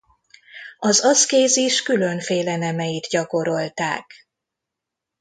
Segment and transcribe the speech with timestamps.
[0.79, 4.27] Az aszkézis különféle nemeit gyakorolták.